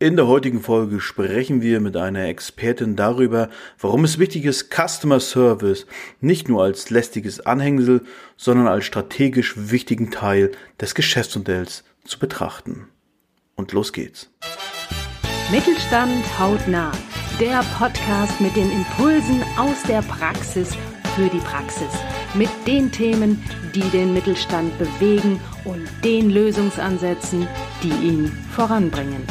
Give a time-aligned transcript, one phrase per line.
[0.00, 3.48] In der heutigen Folge sprechen wir mit einer Expertin darüber,
[3.78, 5.86] warum es wichtig ist, Customer Service
[6.20, 8.02] nicht nur als lästiges Anhängsel,
[8.36, 12.88] sondern als strategisch wichtigen Teil des Geschäftsmodells zu betrachten.
[13.54, 14.30] Und los geht's.
[15.52, 16.90] Mittelstand hautnah.
[17.38, 20.70] Der Podcast mit den Impulsen aus der Praxis
[21.14, 21.92] für die Praxis.
[22.34, 23.40] Mit den Themen,
[23.72, 27.46] die den Mittelstand bewegen und den Lösungsansätzen,
[27.80, 29.22] die ihn voranbringen.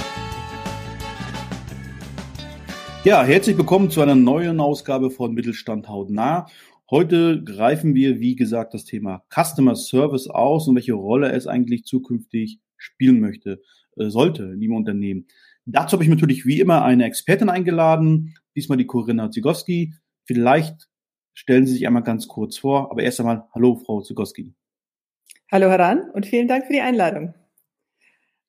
[3.05, 6.47] Ja, herzlich willkommen zu einer neuen Ausgabe von Mittelstand hautnah.
[6.89, 11.83] Heute greifen wir, wie gesagt, das Thema Customer Service aus und welche Rolle es eigentlich
[11.83, 13.61] zukünftig spielen möchte,
[13.97, 15.27] äh, sollte in dem Unternehmen.
[15.65, 19.95] Dazu habe ich natürlich wie immer eine Expertin eingeladen, diesmal die Corinna Zygowski.
[20.23, 20.87] Vielleicht
[21.33, 24.53] stellen Sie sich einmal ganz kurz vor, aber erst einmal Hallo, Frau Zygowski.
[25.51, 27.33] Hallo Heran und vielen Dank für die Einladung.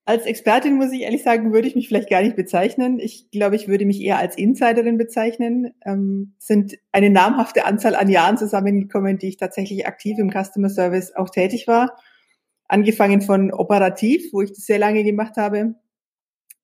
[0.07, 2.99] Als Expertin muss ich ehrlich sagen, würde ich mich vielleicht gar nicht bezeichnen.
[3.01, 5.73] Ich glaube, ich würde mich eher als Insiderin bezeichnen.
[5.83, 11.15] Ähm, sind eine namhafte Anzahl an Jahren zusammengekommen, die ich tatsächlich aktiv im Customer Service
[11.17, 11.97] auch tätig war.
[12.69, 15.75] Angefangen von operativ, wo ich das sehr lange gemacht habe,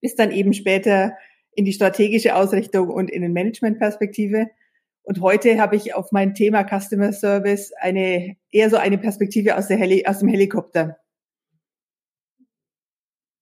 [0.02, 1.14] bis dann eben später
[1.54, 4.48] in die strategische Ausrichtung und in den Managementperspektive.
[5.02, 9.68] Und heute habe ich auf mein Thema Customer Service eine eher so eine Perspektive aus,
[9.68, 10.99] der Heli aus dem Helikopter.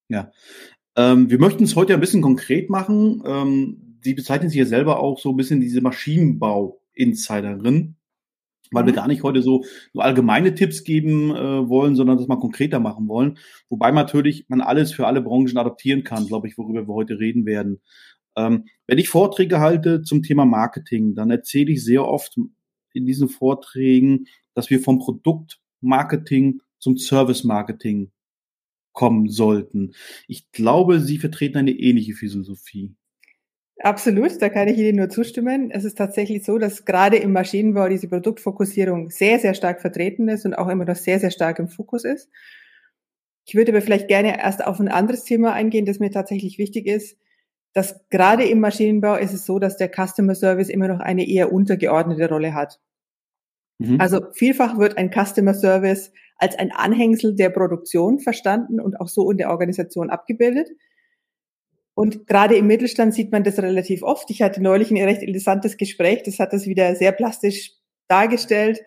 [0.08, 0.32] Ja.
[0.96, 3.22] Ähm, wir möchten es heute ein bisschen konkret machen.
[3.24, 7.96] Ähm, Sie bezeichnen sich ja selber auch so ein bisschen diese Maschinenbau-Insiderin,
[8.70, 8.86] weil mhm.
[8.86, 12.80] wir gar nicht heute so nur allgemeine Tipps geben äh, wollen, sondern das mal konkreter
[12.80, 13.38] machen wollen.
[13.68, 17.46] Wobei natürlich man alles für alle Branchen adaptieren kann, glaube ich, worüber wir heute reden
[17.46, 17.80] werden.
[18.36, 22.38] Ähm, wenn ich Vorträge halte zum Thema Marketing, dann erzähle ich sehr oft
[22.92, 28.12] in diesen Vorträgen, dass wir vom Produktmarketing zum Service-Marketing
[28.92, 29.94] kommen sollten.
[30.26, 32.94] Ich glaube, Sie vertreten eine ähnliche Philosophie.
[33.80, 35.70] Absolut, da kann ich Ihnen nur zustimmen.
[35.70, 40.44] Es ist tatsächlich so, dass gerade im Maschinenbau diese Produktfokussierung sehr, sehr stark vertreten ist
[40.44, 42.28] und auch immer noch sehr, sehr stark im Fokus ist.
[43.46, 46.86] Ich würde aber vielleicht gerne erst auf ein anderes Thema eingehen, das mir tatsächlich wichtig
[46.86, 47.18] ist.
[47.72, 51.52] Dass gerade im Maschinenbau ist es so, dass der Customer Service immer noch eine eher
[51.52, 52.80] untergeordnete Rolle hat.
[53.78, 54.00] Mhm.
[54.00, 59.30] Also vielfach wird ein Customer Service als ein Anhängsel der Produktion verstanden und auch so
[59.30, 60.70] in der Organisation abgebildet.
[61.94, 64.30] Und gerade im Mittelstand sieht man das relativ oft.
[64.30, 67.72] Ich hatte neulich ein recht interessantes Gespräch, das hat das wieder sehr plastisch
[68.06, 68.80] dargestellt.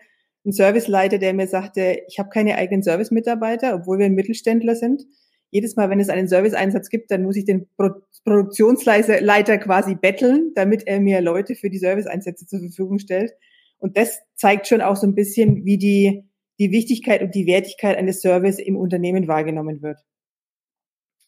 [0.44, 5.04] Ein Serviceleiter, der mir sagte, ich habe keine eigenen Service-Mitarbeiter, obwohl wir ein Mittelständler sind.
[5.50, 7.90] Jedes Mal, wenn es einen Serviceeinsatz gibt, dann muss ich den Pro
[8.24, 13.32] Produktionsleiter quasi betteln, damit er mir Leute für die Serviceeinsätze zur Verfügung stellt.
[13.78, 16.24] Und das zeigt schon auch so ein bisschen, wie die
[16.62, 19.98] die Wichtigkeit und die Wertigkeit eines Service im Unternehmen wahrgenommen wird.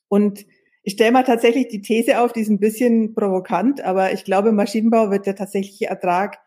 [0.06, 0.46] Und
[0.84, 4.50] ich stelle mal tatsächlich die These auf, die ist ein bisschen provokant, aber ich glaube,
[4.50, 6.38] im Maschinenbau wird der tatsächliche Ertrag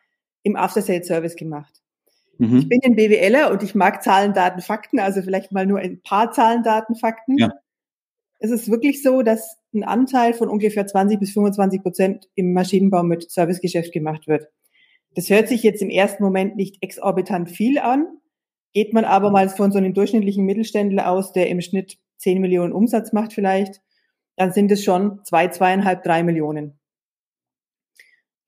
[0.44, 1.82] im After-Sales-Service gemacht.
[2.38, 2.60] Mhm.
[2.60, 6.02] Ich bin ein BWLer und ich mag Zahlen, Daten, Fakten, also vielleicht mal nur ein
[6.02, 7.38] paar Zahlen, Daten, Fakten.
[7.38, 7.52] Ja.
[8.40, 13.04] Es ist wirklich so, dass ein Anteil von ungefähr 20 bis 25 Prozent im Maschinenbau
[13.04, 14.48] mit Servicegeschäft gemacht wird.
[15.16, 18.06] Das hört sich jetzt im ersten Moment nicht exorbitant viel an,
[18.74, 22.74] Geht man aber mal von so einem durchschnittlichen Mittelständler aus, der im Schnitt 10 Millionen
[22.74, 23.82] Umsatz macht vielleicht,
[24.36, 26.80] dann sind es schon zwei, zweieinhalb, drei Millionen.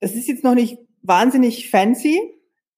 [0.00, 2.20] Das ist jetzt noch nicht wahnsinnig fancy.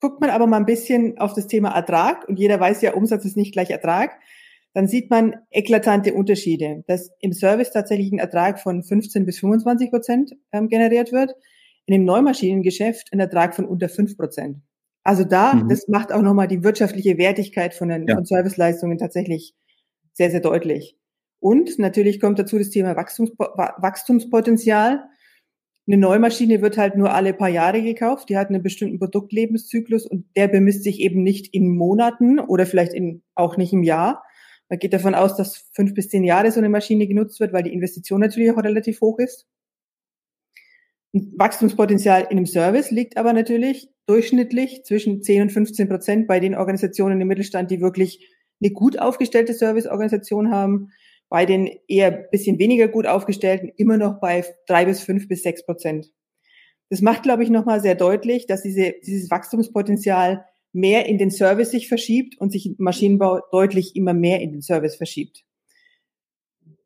[0.01, 3.25] Guckt man aber mal ein bisschen auf das Thema Ertrag und jeder weiß ja, Umsatz
[3.25, 4.19] ist nicht gleich Ertrag,
[4.75, 9.91] dann sieht man eklatante Unterschiede, dass im Service tatsächlich ein Ertrag von 15 bis 25
[9.91, 11.35] Prozent ähm, generiert wird,
[11.87, 14.63] in dem Neumaschinengeschäft ein Ertrag von unter 5 Prozent.
[15.05, 15.69] Also da, mhm.
[15.69, 18.15] das macht auch nochmal die wirtschaftliche Wertigkeit von, den, ja.
[18.15, 19.55] von Serviceleistungen tatsächlich
[20.13, 20.97] sehr, sehr deutlich.
[21.41, 25.03] Und natürlich kommt dazu das Thema Wachstums, Wachstumspotenzial.
[25.89, 28.29] Eine Neumaschine wird halt nur alle paar Jahre gekauft.
[28.29, 32.95] Die hat einen bestimmten Produktlebenszyklus und der bemisst sich eben nicht in Monaten oder vielleicht
[32.95, 34.23] in, auch nicht im Jahr.
[34.69, 37.65] Man geht davon aus, dass fünf bis zehn Jahre so eine Maschine genutzt wird, weil
[37.65, 39.49] die Investition natürlich auch relativ hoch ist.
[41.13, 46.55] Wachstumspotenzial in einem Service liegt aber natürlich durchschnittlich zwischen 10 und 15 Prozent bei den
[46.55, 48.29] Organisationen im Mittelstand, die wirklich
[48.63, 50.89] eine gut aufgestellte Serviceorganisation haben.
[51.29, 55.65] Bei den eher bisschen weniger gut aufgestellten immer noch bei drei bis fünf bis sechs
[55.65, 56.13] Prozent.
[56.91, 61.71] Das macht, glaube ich, nochmal sehr deutlich, dass diese, dieses Wachstumspotenzial mehr in den Service
[61.71, 65.45] sich verschiebt und sich Maschinenbau deutlich immer mehr in den Service verschiebt.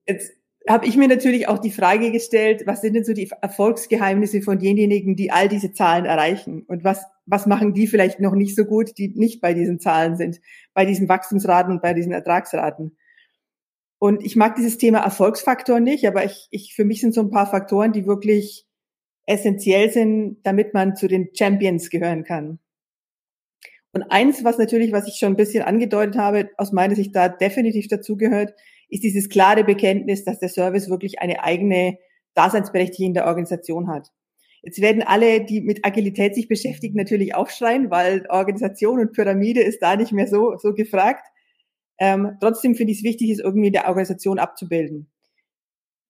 [0.07, 0.33] Jetzt
[0.69, 4.59] habe ich mir natürlich auch die Frage gestellt, was sind denn so die Erfolgsgeheimnisse von
[4.59, 6.63] denjenigen, die all diese Zahlen erreichen?
[6.67, 10.17] Und was, was machen die vielleicht noch nicht so gut, die nicht bei diesen Zahlen
[10.17, 10.41] sind,
[10.75, 12.97] bei diesen Wachstumsraten und bei diesen Ertragsraten?
[13.99, 17.31] Und ich mag dieses Thema Erfolgsfaktor nicht, aber ich, ich, für mich sind so ein
[17.31, 18.67] paar Faktoren, die wirklich
[19.27, 22.59] essentiell sind, damit man zu den Champions gehören kann.
[23.93, 27.29] Und eins, was natürlich, was ich schon ein bisschen angedeutet habe, aus meiner Sicht da
[27.29, 28.53] definitiv dazugehört,
[28.89, 31.99] ist dieses klare Bekenntnis, dass der Service wirklich eine eigene
[32.35, 34.13] Daseinsberechtigung in der Organisation hat.
[34.63, 39.81] Jetzt werden alle, die mit Agilität sich beschäftigen, natürlich aufschreien, weil Organisation und Pyramide ist
[39.81, 41.25] da nicht mehr so, so gefragt.
[41.99, 45.11] Ähm, trotzdem finde ich es wichtig, es irgendwie in der Organisation abzubilden.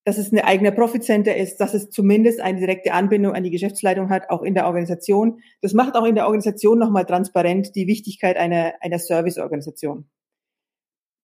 [0.04, 3.50] Dass es ein eigener Profit Center ist, dass es zumindest eine direkte Anbindung an die
[3.50, 5.40] Geschäftsleitung hat, auch in der Organisation.
[5.60, 10.08] Das macht auch in der Organisation nochmal transparent die Wichtigkeit einer, einer Serviceorganisation.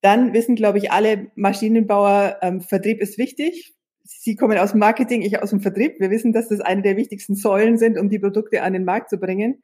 [0.03, 3.75] Dann wissen, glaube ich, alle Maschinenbauer, ähm, Vertrieb ist wichtig.
[4.03, 6.01] Sie kommen aus dem Marketing, ich aus dem Vertrieb.
[6.01, 9.11] Wir wissen, dass das eine der wichtigsten Säulen sind, um die Produkte an den Markt
[9.11, 9.63] zu bringen.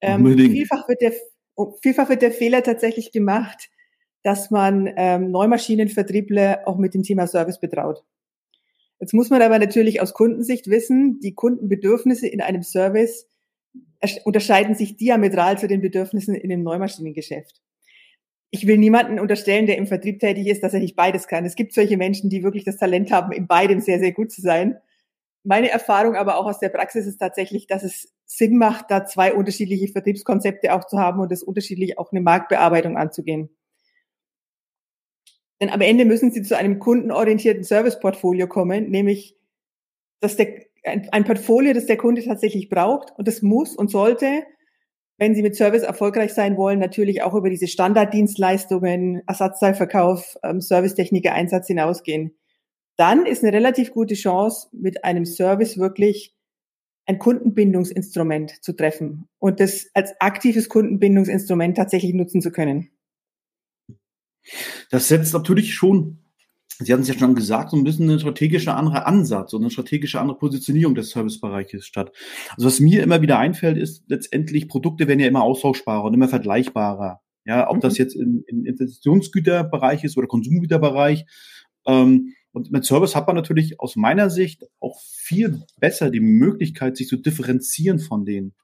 [0.00, 1.12] Ähm, vielfach, wird der,
[1.82, 3.70] vielfach wird der Fehler tatsächlich gemacht,
[4.22, 8.02] dass man ähm, Neumaschinenvertriebler auch mit dem Thema Service betraut.
[9.00, 13.28] Jetzt muss man aber natürlich aus Kundensicht wissen, die Kundenbedürfnisse in einem Service
[14.24, 17.60] unterscheiden sich diametral zu den Bedürfnissen in dem Neumaschinengeschäft.
[18.54, 21.46] Ich will niemanden unterstellen, der im Vertrieb tätig ist, dass er nicht beides kann.
[21.46, 24.42] Es gibt solche Menschen, die wirklich das Talent haben, in beidem sehr, sehr gut zu
[24.42, 24.76] sein.
[25.42, 29.32] Meine Erfahrung aber auch aus der Praxis ist tatsächlich, dass es Sinn macht, da zwei
[29.32, 33.48] unterschiedliche Vertriebskonzepte auch zu haben und das unterschiedlich auch eine Marktbearbeitung anzugehen.
[35.62, 39.38] Denn am Ende müssen Sie zu einem kundenorientierten Serviceportfolio kommen, nämlich
[40.20, 44.44] dass der, ein, ein Portfolio, das der Kunde tatsächlich braucht und das muss und sollte,
[45.22, 51.32] wenn Sie mit Service erfolgreich sein wollen, natürlich auch über diese Standarddienstleistungen, Ersatzteilverkauf, ähm, Servicetechniker,
[51.32, 52.36] Einsatz hinausgehen.
[52.96, 56.34] Dann ist eine relativ gute Chance, mit einem Service wirklich
[57.06, 62.90] ein Kundenbindungsinstrument zu treffen und das als aktives Kundenbindungsinstrument tatsächlich nutzen zu können.
[64.90, 66.21] Das setzt natürlich schon,
[66.84, 69.70] Sie hatten es ja schon gesagt, so ein bisschen eine strategische andere Ansatz und eine
[69.70, 72.12] strategische andere Positionierung des Servicebereiches statt.
[72.56, 76.28] Also was mir immer wieder einfällt, ist letztendlich, Produkte werden ja immer austauschbarer und immer
[76.28, 77.20] vergleichbarer.
[77.44, 77.98] Ja, ob das mhm.
[77.98, 81.26] jetzt im, im Investitionsgüterbereich ist oder Konsumgüterbereich.
[81.86, 86.96] Ähm, und mit Service hat man natürlich aus meiner Sicht auch viel besser die Möglichkeit,
[86.96, 88.54] sich zu differenzieren von den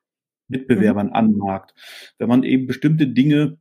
[0.49, 1.13] Mitbewerbern mhm.
[1.13, 1.75] am Markt.
[2.19, 3.59] Wenn man eben bestimmte Dinge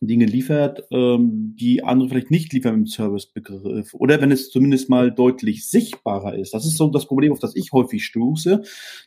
[0.00, 3.94] Dinge liefert, ähm, die andere vielleicht nicht liefern im Servicebegriff.
[3.94, 6.54] Oder wenn es zumindest mal deutlich sichtbarer ist.
[6.54, 8.62] Das ist so das Problem, auf das ich häufig stoße,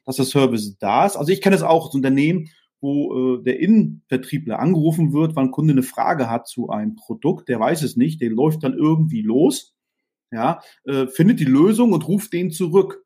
[0.05, 1.15] dass der Service da ist.
[1.15, 2.49] Also ich kenne es auch als Unternehmen,
[2.81, 7.49] wo äh, der Innenvertriebler angerufen wird, weil ein Kunde eine Frage hat zu einem Produkt,
[7.49, 9.75] der weiß es nicht, der läuft dann irgendwie los,
[10.31, 13.03] ja, äh, findet die Lösung und ruft den zurück.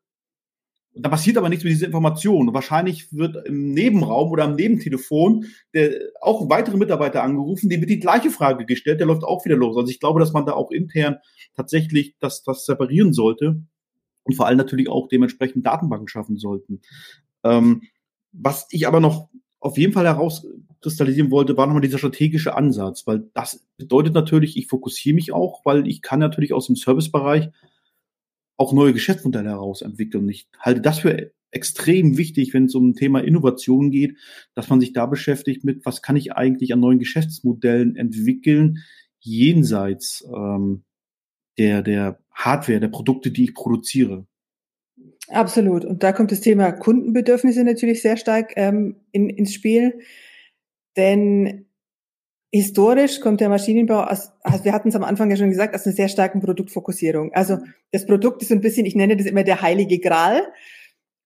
[0.94, 2.54] Und da passiert aber nichts mit dieser Information.
[2.54, 7.90] Wahrscheinlich wird im Nebenraum oder am Nebentelefon der, auch ein weiterer Mitarbeiter angerufen, dem wird
[7.90, 9.76] die gleiche Frage gestellt, der läuft auch wieder los.
[9.76, 11.16] Also ich glaube, dass man da auch intern
[11.56, 13.60] tatsächlich das, das separieren sollte
[14.22, 16.80] und vor allem natürlich auch dementsprechend Datenbanken schaffen sollten.
[17.42, 17.82] Ähm,
[18.32, 19.28] was ich aber noch
[19.60, 24.68] auf jeden Fall herauskristallisieren wollte, war nochmal dieser strategische Ansatz, weil das bedeutet natürlich, ich
[24.68, 27.48] fokussiere mich auch, weil ich kann natürlich aus dem Servicebereich
[28.56, 30.28] auch neue Geschäftsmodelle herausentwickeln.
[30.28, 34.16] Ich halte das für extrem wichtig, wenn es um ein Thema Innovation geht,
[34.54, 38.78] dass man sich da beschäftigt mit, was kann ich eigentlich an neuen Geschäftsmodellen entwickeln,
[39.20, 40.84] jenseits ähm,
[41.58, 44.26] der, der Hardware, der Produkte, die ich produziere.
[45.28, 45.84] Absolut.
[45.84, 50.00] Und da kommt das Thema Kundenbedürfnisse natürlich sehr stark ähm, in, ins Spiel.
[50.96, 51.66] Denn
[52.54, 55.86] historisch kommt der Maschinenbau aus, also wir hatten es am Anfang ja schon gesagt, aus
[55.86, 57.32] einer sehr starken Produktfokussierung.
[57.32, 57.58] Also
[57.90, 60.40] das Produkt ist so ein bisschen, ich nenne das immer der heilige Gral.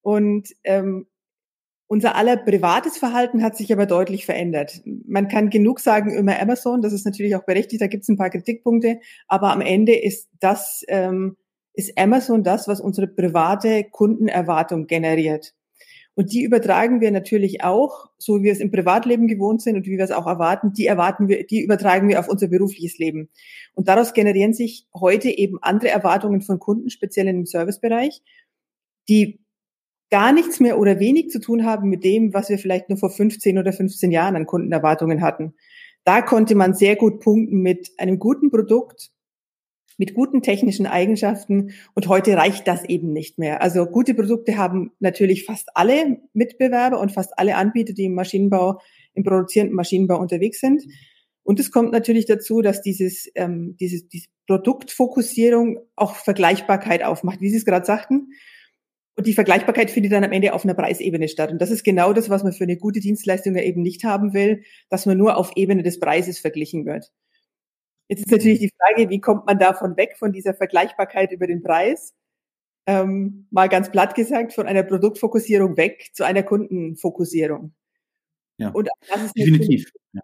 [0.00, 1.06] Und ähm,
[1.86, 4.80] unser aller privates Verhalten hat sich aber deutlich verändert.
[5.06, 8.16] Man kann genug sagen über Amazon, das ist natürlich auch berechtigt, da gibt es ein
[8.16, 11.36] paar Kritikpunkte, aber am Ende ist das, ähm,
[11.74, 15.52] ist Amazon das, was unsere private Kundenerwartung generiert.
[16.18, 19.86] Und die übertragen wir natürlich auch, so wie wir es im Privatleben gewohnt sind und
[19.86, 23.28] wie wir es auch erwarten, die erwarten wir, die übertragen wir auf unser berufliches Leben.
[23.74, 28.20] Und daraus generieren sich heute eben andere Erwartungen von Kunden, speziell im Servicebereich,
[29.08, 29.38] die
[30.10, 33.10] gar nichts mehr oder wenig zu tun haben mit dem, was wir vielleicht nur vor
[33.10, 35.54] 15 oder 15 Jahren an Kundenerwartungen hatten.
[36.02, 39.12] Da konnte man sehr gut punkten mit einem guten Produkt,
[39.98, 43.60] mit guten technischen Eigenschaften und heute reicht das eben nicht mehr.
[43.60, 48.80] Also gute Produkte haben natürlich fast alle Mitbewerber und fast alle Anbieter, die im Maschinenbau,
[49.14, 50.84] im produzierenden Maschinenbau unterwegs sind.
[51.42, 57.50] Und es kommt natürlich dazu, dass dieses, ähm, dieses, diese Produktfokussierung auch Vergleichbarkeit aufmacht, wie
[57.50, 58.28] Sie es gerade sagten.
[59.16, 61.50] Und die Vergleichbarkeit findet dann am Ende auf einer Preisebene statt.
[61.50, 64.32] Und das ist genau das, was man für eine gute Dienstleistung ja eben nicht haben
[64.32, 67.10] will, dass man nur auf Ebene des Preises verglichen wird.
[68.08, 71.62] Jetzt ist natürlich die Frage, wie kommt man davon weg, von dieser Vergleichbarkeit über den
[71.62, 72.14] Preis?
[72.86, 77.74] Ähm, mal ganz platt gesagt, von einer Produktfokussierung weg zu einer Kundenfokussierung.
[78.56, 79.90] Ja, Und das ist definitiv.
[80.12, 80.22] Ja.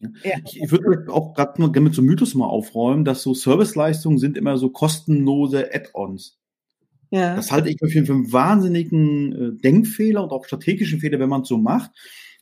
[0.00, 0.36] Ja.
[0.44, 4.18] Ich, ich würde auch gerade nur gerne mit so Mythos mal aufräumen, dass so Serviceleistungen
[4.18, 6.38] sind immer so kostenlose Add-ons.
[7.10, 7.34] Ja.
[7.34, 11.42] Das halte ich für, für einen wahnsinnigen äh, Denkfehler und auch strategischen Fehler, wenn man
[11.42, 11.90] es so macht.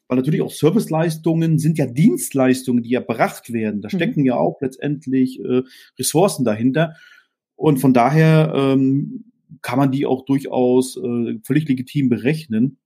[0.08, 3.82] Weil natürlich auch Serviceleistungen sind ja Dienstleistungen, die erbracht werden.
[3.82, 3.96] Da mhm.
[3.96, 5.62] stecken ja auch letztendlich äh,
[5.98, 6.94] Ressourcen dahinter.
[7.56, 9.24] Und von daher ähm,
[9.62, 12.78] kann man die auch durchaus äh, völlig legitim berechnen.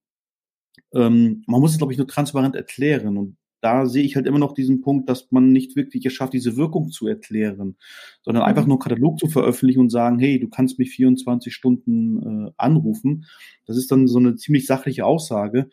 [0.95, 3.19] Ähm, man muss es, glaube ich, nur transparent erklären.
[3.19, 6.33] Und da sehe ich halt immer noch diesen Punkt, dass man nicht wirklich es schafft,
[6.33, 7.77] diese Wirkung zu erklären,
[8.23, 8.69] sondern einfach mhm.
[8.69, 13.27] nur einen Katalog zu veröffentlichen und sagen, hey, du kannst mich 24 Stunden äh, anrufen.
[13.67, 15.69] Das ist dann so eine ziemlich sachliche Aussage.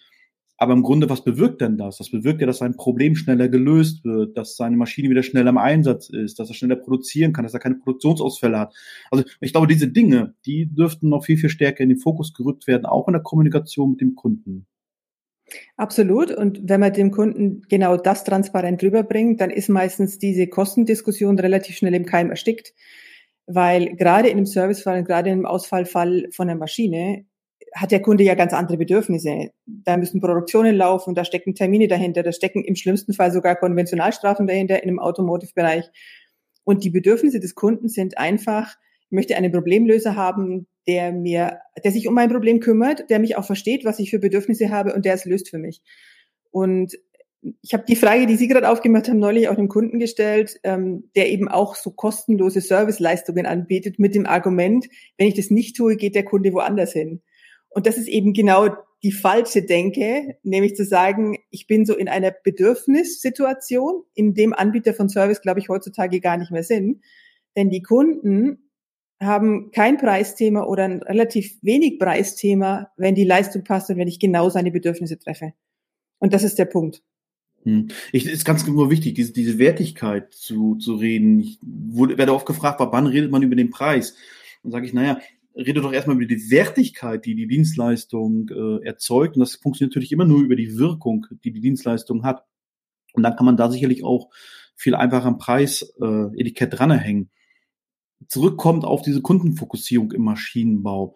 [0.57, 1.97] Aber im Grunde, was bewirkt denn das?
[1.97, 5.57] Das bewirkt ja, dass ein Problem schneller gelöst wird, dass seine Maschine wieder schneller im
[5.59, 8.75] Einsatz ist, dass er schneller produzieren kann, dass er keine Produktionsausfälle hat.
[9.11, 12.65] Also ich glaube, diese Dinge, die dürften noch viel, viel stärker in den Fokus gerückt
[12.65, 14.65] werden, auch in der Kommunikation mit dem Kunden.
[15.77, 16.31] Absolut.
[16.31, 21.77] Und wenn man dem Kunden genau das transparent rüberbringt, dann ist meistens diese Kostendiskussion relativ
[21.77, 22.73] schnell im Keim erstickt.
[23.45, 27.25] Weil gerade in einem Servicefall und gerade in einem Ausfallfall von der Maschine
[27.73, 29.51] hat der Kunde ja ganz andere Bedürfnisse.
[29.65, 34.47] Da müssen Produktionen laufen, da stecken Termine dahinter, da stecken im schlimmsten Fall sogar Konventionalstrafen
[34.47, 35.85] dahinter in dem Automotive-Bereich.
[36.63, 41.91] Und die Bedürfnisse des Kunden sind einfach, ich möchte einen Problemlöser haben, der mir, der
[41.91, 45.05] sich um mein Problem kümmert, der mich auch versteht, was ich für Bedürfnisse habe und
[45.05, 45.81] der es löst für mich.
[46.51, 46.97] Und
[47.61, 51.09] ich habe die Frage, die Sie gerade aufgemacht haben, neulich auch dem Kunden gestellt, ähm,
[51.15, 55.95] der eben auch so kostenlose Serviceleistungen anbietet mit dem Argument, wenn ich das nicht tue,
[55.97, 57.21] geht der Kunde woanders hin.
[57.69, 58.69] Und das ist eben genau
[59.03, 64.93] die falsche Denke, nämlich zu sagen, ich bin so in einer Bedürfnissituation, in dem Anbieter
[64.93, 67.01] von Service, glaube ich, heutzutage gar nicht mehr sind.
[67.55, 68.69] Denn die Kunden
[69.19, 74.19] haben kein Preisthema oder ein relativ wenig Preisthema, wenn die Leistung passt und wenn ich
[74.19, 75.53] genau seine Bedürfnisse treffe.
[76.19, 77.03] Und das ist der Punkt.
[77.63, 77.89] Hm.
[78.11, 81.39] Ich ist ganz nur wichtig, diese, diese Wertigkeit zu, zu reden.
[81.39, 84.15] Ich wurde, werde oft gefragt, wann redet man über den Preis?
[84.63, 85.19] Dann sage ich, naja,
[85.57, 89.35] rede doch erstmal über die Wertigkeit, die die Dienstleistung äh, erzeugt.
[89.35, 92.45] Und das funktioniert natürlich immer nur über die Wirkung, die die Dienstleistung hat.
[93.13, 94.29] Und dann kann man da sicherlich auch
[94.75, 97.31] viel einfacher am Preisetikett äh, dranhängen
[98.27, 101.15] zurückkommt auf diese Kundenfokussierung im Maschinenbau.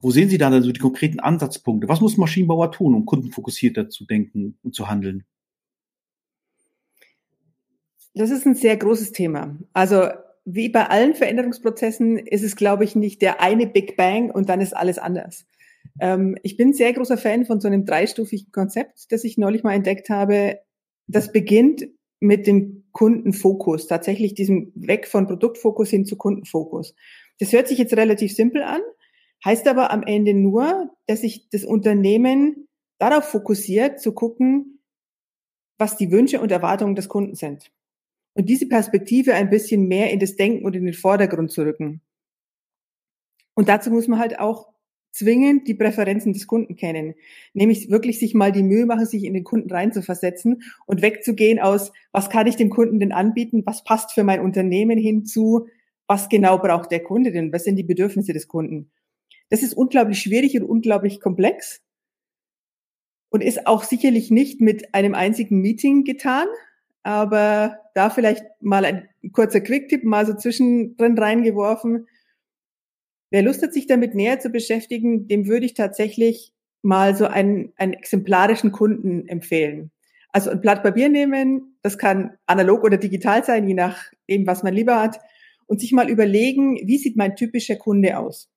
[0.00, 1.88] Wo sehen Sie da also die konkreten Ansatzpunkte?
[1.88, 5.24] Was muss Maschinenbauer tun, um kundenfokussierter zu denken und zu handeln?
[8.14, 9.58] Das ist ein sehr großes Thema.
[9.72, 10.08] Also
[10.44, 14.60] wie bei allen Veränderungsprozessen ist es, glaube ich, nicht der eine Big Bang und dann
[14.60, 15.46] ist alles anders.
[16.00, 19.74] Ähm, ich bin sehr großer Fan von so einem dreistufigen Konzept, das ich neulich mal
[19.74, 20.60] entdeckt habe.
[21.06, 21.88] Das beginnt
[22.20, 26.94] mit dem Kundenfokus, tatsächlich diesem Weg von Produktfokus hin zu Kundenfokus.
[27.38, 28.80] Das hört sich jetzt relativ simpel an,
[29.44, 34.80] heißt aber am Ende nur, dass sich das Unternehmen darauf fokussiert, zu gucken,
[35.78, 37.70] was die Wünsche und Erwartungen des Kunden sind.
[38.34, 42.02] Und diese Perspektive ein bisschen mehr in das Denken und in den Vordergrund zu rücken.
[43.54, 44.74] Und dazu muss man halt auch
[45.12, 47.14] zwingend die Präferenzen des Kunden kennen.
[47.52, 51.92] Nämlich wirklich sich mal die Mühe machen, sich in den Kunden reinzuversetzen und wegzugehen aus,
[52.10, 55.68] was kann ich dem Kunden denn anbieten, was passt für mein Unternehmen hinzu,
[56.08, 58.90] was genau braucht der Kunde denn, was sind die Bedürfnisse des Kunden.
[59.50, 61.80] Das ist unglaublich schwierig und unglaublich komplex
[63.30, 66.48] und ist auch sicherlich nicht mit einem einzigen Meeting getan,
[67.04, 72.06] aber da vielleicht mal ein kurzer Quick-Tipp mal so zwischendrin reingeworfen
[73.34, 77.72] Wer Lust hat, sich damit näher zu beschäftigen, dem würde ich tatsächlich mal so einen,
[77.74, 79.90] einen exemplarischen Kunden empfehlen.
[80.28, 84.72] Also ein Blatt Papier nehmen, das kann analog oder digital sein, je nachdem, was man
[84.72, 85.18] lieber hat,
[85.66, 88.52] und sich mal überlegen, wie sieht mein typischer Kunde aus?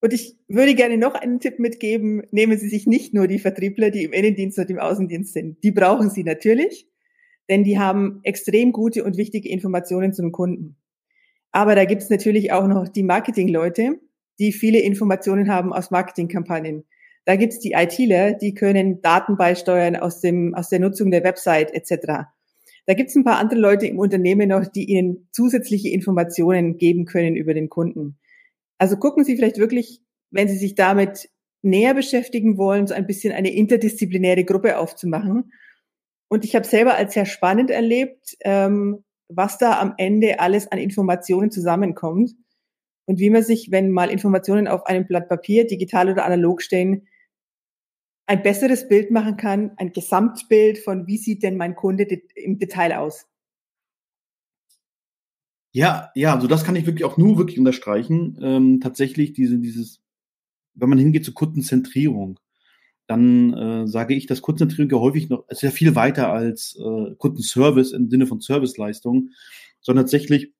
[0.00, 3.90] Und ich würde gerne noch einen Tipp mitgeben, nehmen Sie sich nicht nur die Vertriebler,
[3.90, 5.62] die im Innendienst und im Außendienst sind.
[5.64, 6.88] Die brauchen Sie natürlich,
[7.48, 10.76] denn die haben extrem gute und wichtige Informationen zum Kunden.
[11.50, 13.98] Aber da gibt es natürlich auch noch die Marketingleute,
[14.38, 16.84] die viele Informationen haben aus Marketingkampagnen.
[17.24, 21.24] Da gibt es die ITler, die können Daten beisteuern aus, dem, aus der Nutzung der
[21.24, 22.28] Website etc.
[22.86, 27.04] Da gibt es ein paar andere Leute im Unternehmen noch, die ihnen zusätzliche Informationen geben
[27.04, 28.18] können über den Kunden.
[28.78, 31.28] Also gucken Sie vielleicht wirklich, wenn Sie sich damit
[31.62, 35.52] näher beschäftigen wollen, so ein bisschen eine interdisziplinäre Gruppe aufzumachen.
[36.28, 40.78] Und ich habe selber als sehr spannend erlebt, ähm, was da am Ende alles an
[40.78, 42.32] Informationen zusammenkommt
[43.06, 47.08] und wie man sich, wenn mal Informationen auf einem Blatt Papier, digital oder analog stehen,
[48.26, 52.04] ein besseres Bild machen kann, ein Gesamtbild von, wie sieht denn mein Kunde
[52.34, 53.26] im Detail aus.
[55.72, 58.38] Ja, ja, also das kann ich wirklich auch nur wirklich unterstreichen.
[58.40, 60.00] Ähm, tatsächlich diese, dieses,
[60.74, 62.40] wenn man hingeht zur Kundenzentrierung,
[63.06, 67.14] dann äh, sage ich, dass Kundenzentrierung ja häufig noch, ist ja viel weiter als äh,
[67.16, 69.34] Kundenservice im Sinne von Serviceleistungen,
[69.80, 70.52] sondern tatsächlich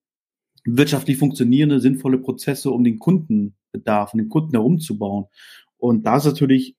[0.64, 5.26] wirtschaftlich funktionierende, sinnvolle Prozesse, um den Kundenbedarf und den Kunden herumzubauen.
[5.78, 6.76] Und da ist natürlich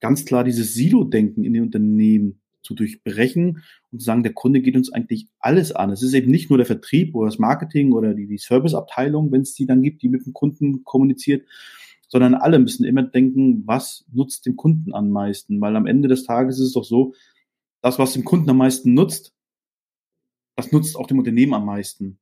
[0.00, 4.76] ganz klar dieses Silo-Denken in den Unternehmen zu durchbrechen und zu sagen, der Kunde geht
[4.76, 5.90] uns eigentlich alles an.
[5.90, 9.42] Es ist eben nicht nur der Vertrieb oder das Marketing oder die, die Serviceabteilung, wenn
[9.42, 11.46] es die dann gibt, die mit dem Kunden kommuniziert,
[12.08, 15.60] sondern alle müssen immer denken, was nutzt dem Kunden am meisten?
[15.60, 17.14] Weil am Ende des Tages ist es doch so,
[17.80, 19.32] das, was dem Kunden am meisten nutzt,
[20.56, 22.18] das nutzt auch dem Unternehmen am meisten.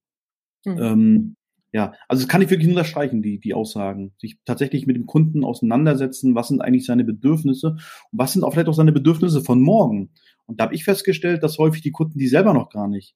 [0.64, 0.78] Mhm.
[0.78, 1.36] Ähm,
[1.72, 4.12] ja, also das kann ich wirklich unterstreichen, die, die Aussagen.
[4.18, 7.76] Sich tatsächlich mit dem Kunden auseinandersetzen, was sind eigentlich seine Bedürfnisse
[8.10, 10.10] und was sind auch vielleicht auch seine Bedürfnisse von morgen.
[10.50, 13.14] Und da habe ich festgestellt, dass häufig die Kunden die selber noch gar nicht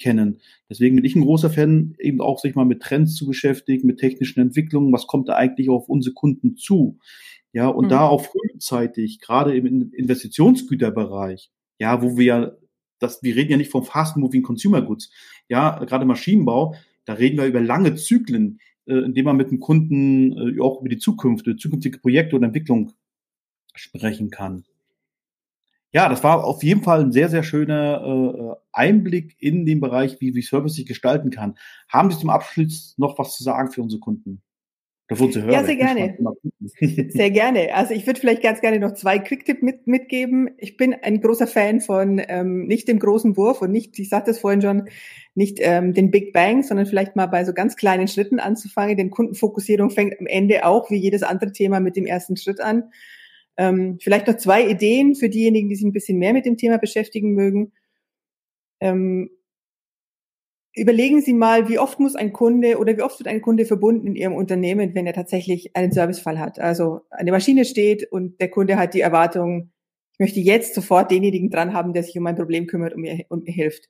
[0.00, 0.40] kennen.
[0.70, 3.98] Deswegen bin ich ein großer Fan, eben auch sich mal mit Trends zu beschäftigen, mit
[3.98, 7.00] technischen Entwicklungen, was kommt da eigentlich auf unsere Kunden zu.
[7.52, 7.88] Ja, und mhm.
[7.88, 12.52] da auch frühzeitig, gerade im Investitionsgüterbereich, ja, wo wir ja,
[13.00, 15.10] das, wir reden ja nicht vom Fast Moving Consumer Goods,
[15.48, 20.56] ja, gerade Maschinenbau, da reden wir über lange Zyklen, äh, indem man mit dem Kunden
[20.56, 22.92] äh, auch über die Zukunft, über zukünftige Projekte und Entwicklung
[23.74, 24.64] sprechen kann.
[25.92, 30.20] Ja, das war auf jeden Fall ein sehr, sehr schöner äh, Einblick in den Bereich,
[30.20, 31.56] wie, wie Service sich gestalten kann.
[31.88, 34.42] Haben Sie zum Abschluss noch was zu sagen für unsere Kunden?
[35.10, 35.54] Für unsere Hörer?
[35.54, 36.18] Ja, sehr gerne.
[37.08, 37.74] sehr gerne.
[37.74, 40.50] Also ich würde vielleicht ganz gerne noch zwei Quick-Tipp mit, mitgeben.
[40.58, 44.32] Ich bin ein großer Fan von ähm, nicht dem großen Wurf und nicht, ich sagte
[44.32, 44.90] es vorhin schon,
[45.34, 48.98] nicht ähm, den Big Bang, sondern vielleicht mal bei so ganz kleinen Schritten anzufangen.
[48.98, 52.90] Denn Kundenfokussierung fängt am Ende auch wie jedes andere Thema mit dem ersten Schritt an.
[53.58, 56.78] Ähm, vielleicht noch zwei Ideen für diejenigen, die sich ein bisschen mehr mit dem Thema
[56.78, 57.72] beschäftigen mögen.
[58.80, 59.30] Ähm,
[60.74, 64.06] überlegen Sie mal, wie oft muss ein Kunde oder wie oft wird ein Kunde verbunden
[64.06, 66.60] in Ihrem Unternehmen, wenn er tatsächlich einen Servicefall hat.
[66.60, 69.72] Also eine Maschine steht und der Kunde hat die Erwartung,
[70.12, 73.24] ich möchte jetzt sofort denjenigen dran haben, der sich um mein Problem kümmert und mir,
[73.28, 73.88] und mir hilft.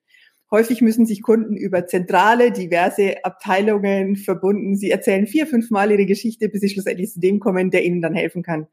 [0.51, 4.77] Häufig müssen sich Kunden über zentrale, diverse Abteilungen verbunden.
[4.77, 8.01] Sie erzählen vier, fünf Mal ihre Geschichte, bis sie schlussendlich zu dem kommen, der ihnen
[8.01, 8.67] dann helfen kann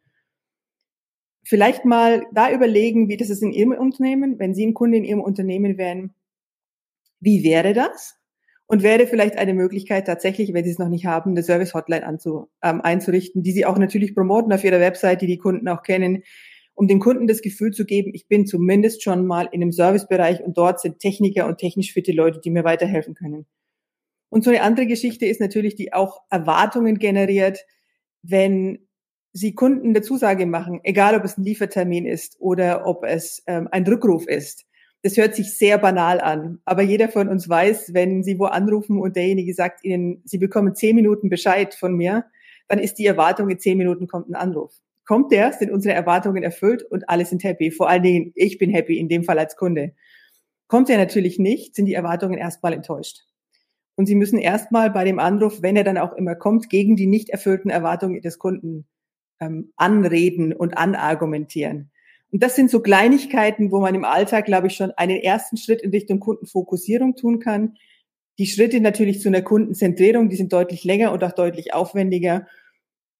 [1.45, 5.03] vielleicht mal da überlegen, wie das ist in Ihrem Unternehmen, wenn Sie ein Kunde in
[5.03, 6.13] Ihrem Unternehmen wären,
[7.19, 8.15] wie wäre das?
[8.67, 12.17] Und wäre vielleicht eine Möglichkeit tatsächlich, wenn Sie es noch nicht haben, eine Service-Hotline
[12.63, 16.23] ähm, einzurichten, die Sie auch natürlich promoten auf Ihrer Website, die die Kunden auch kennen,
[16.73, 20.41] um den Kunden das Gefühl zu geben, ich bin zumindest schon mal in einem Servicebereich
[20.43, 23.45] und dort sind Techniker und technisch fitte Leute, die mir weiterhelfen können.
[24.29, 27.65] Und so eine andere Geschichte ist natürlich, die auch Erwartungen generiert,
[28.23, 28.84] wenn
[29.37, 33.67] Sie Kunden eine Zusage machen, egal ob es ein Liefertermin ist oder ob es ähm,
[33.69, 34.63] ein Rückruf ist.
[35.03, 38.97] Das hört sich sehr banal an, aber jeder von uns weiß, wenn Sie wo anrufen
[38.97, 42.23] und derjenige sagt Ihnen, Sie bekommen zehn Minuten Bescheid von mir,
[42.69, 44.71] dann ist die Erwartung, in zehn Minuten kommt ein Anruf.
[45.05, 47.71] Kommt der, sind unsere Erwartungen erfüllt und alle sind happy.
[47.71, 49.91] Vor allen Dingen, ich bin happy, in dem Fall als Kunde.
[50.69, 53.25] Kommt er natürlich nicht, sind die Erwartungen erstmal enttäuscht.
[53.95, 57.07] Und Sie müssen erstmal bei dem Anruf, wenn er dann auch immer kommt, gegen die
[57.07, 58.87] nicht erfüllten Erwartungen des Kunden
[59.39, 61.91] ähm, anreden und anargumentieren.
[62.31, 65.81] Und das sind so Kleinigkeiten, wo man im Alltag, glaube ich, schon einen ersten Schritt
[65.81, 67.77] in Richtung Kundenfokussierung tun kann.
[68.37, 72.47] Die Schritte natürlich zu einer Kundenzentrierung, die sind deutlich länger und auch deutlich aufwendiger.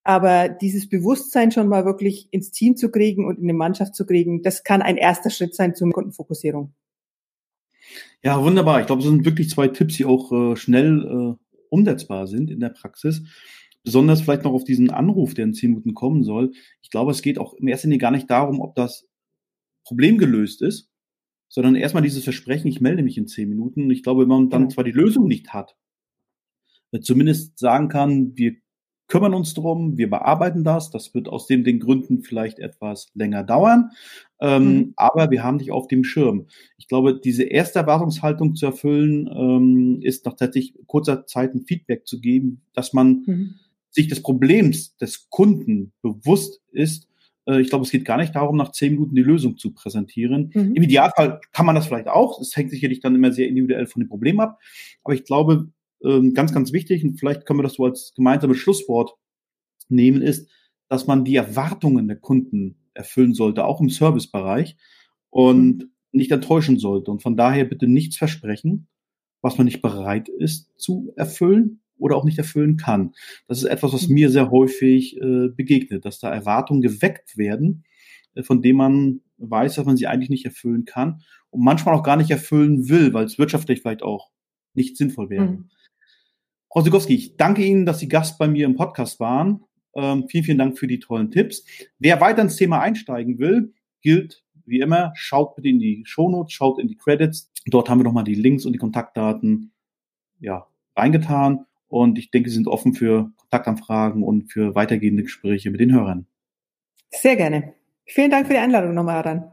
[0.03, 4.05] Aber dieses Bewusstsein schon mal wirklich ins Team zu kriegen und in eine Mannschaft zu
[4.05, 6.73] kriegen, das kann ein erster Schritt sein zur Kundenfokussierung.
[8.21, 8.81] Ja, wunderbar.
[8.81, 12.59] Ich glaube, das sind wirklich zwei Tipps, die auch äh, schnell äh, umsetzbar sind in
[12.59, 13.23] der Praxis
[13.85, 16.51] besonders vielleicht noch auf diesen Anruf, der in zehn Minuten kommen soll.
[16.81, 19.07] Ich glaube, es geht auch im ersten Linie gar nicht darum, ob das
[19.85, 20.89] Problem gelöst ist,
[21.47, 23.89] sondern erstmal dieses Versprechen, ich melde mich in zehn Minuten.
[23.91, 25.77] Ich glaube, wenn man dann zwar die Lösung nicht hat,
[26.91, 28.55] äh, zumindest sagen kann, wir
[29.07, 30.89] kümmern uns drum, wir bearbeiten das.
[30.89, 33.91] Das wird aus den, den Gründen vielleicht etwas länger dauern,
[34.41, 34.93] ähm, mhm.
[34.95, 36.47] aber wir haben dich auf dem Schirm.
[36.77, 42.07] Ich glaube, diese erste Erwartungshaltung zu erfüllen, ähm, ist nach tatsächlich kurzer Zeit ein Feedback
[42.07, 43.55] zu geben, dass man mhm
[43.95, 47.07] sich des Problems des Kunden bewusst ist,
[47.47, 50.51] äh, ich glaube, es geht gar nicht darum, nach zehn Minuten die Lösung zu präsentieren.
[50.53, 50.75] Mhm.
[50.75, 52.39] Im Idealfall kann man das vielleicht auch.
[52.41, 54.59] Es hängt sicherlich dann immer sehr individuell von dem Problem ab.
[55.03, 55.71] Aber ich glaube,
[56.03, 59.15] ähm, ganz, ganz wichtig, und vielleicht können wir das so als gemeinsames Schlusswort
[59.87, 60.49] nehmen, ist,
[60.89, 64.75] dass man die Erwartungen der Kunden erfüllen sollte, auch im Servicebereich
[65.29, 65.91] und mhm.
[66.11, 67.11] nicht enttäuschen sollte.
[67.11, 68.87] Und von daher bitte nichts versprechen,
[69.41, 73.13] was man nicht bereit ist zu erfüllen oder auch nicht erfüllen kann.
[73.47, 77.83] Das ist etwas, was mir sehr häufig äh, begegnet, dass da Erwartungen geweckt werden,
[78.35, 82.03] äh, von denen man weiß, dass man sie eigentlich nicht erfüllen kann und manchmal auch
[82.03, 84.29] gar nicht erfüllen will, weil es wirtschaftlich vielleicht auch
[84.73, 85.47] nicht sinnvoll wäre.
[85.47, 85.69] Mhm.
[86.71, 89.61] Frau Sigowski, ich danke Ihnen, dass Sie Gast bei mir im Podcast waren.
[89.95, 91.63] Ähm, vielen, vielen Dank für die tollen Tipps.
[91.99, 96.79] Wer weiter ins Thema einsteigen will, gilt wie immer, schaut bitte in die Shownotes, schaut
[96.79, 97.51] in die Credits.
[97.67, 99.71] Dort haben wir nochmal die Links und die Kontaktdaten
[100.39, 101.65] ja, reingetan.
[101.87, 106.27] Und ich denke, Sie sind offen für Kontaktanfragen und für weitergehende Gespräche mit den Hörern.
[107.11, 107.73] Sehr gerne.
[108.05, 109.51] Vielen Dank für die Einladung nochmal, Aran.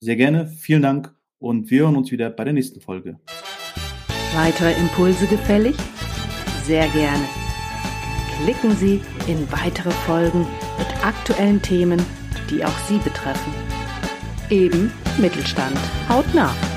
[0.00, 0.46] Sehr gerne.
[0.46, 1.14] Vielen Dank.
[1.38, 3.18] Und wir hören uns wieder bei der nächsten Folge.
[4.34, 5.76] Weitere Impulse gefällig?
[6.64, 7.24] Sehr gerne.
[8.42, 10.46] Klicken Sie in weitere Folgen
[10.78, 12.00] mit aktuellen Themen,
[12.50, 13.52] die auch Sie betreffen.
[14.50, 15.78] Eben Mittelstand.
[16.08, 16.71] Haut nach.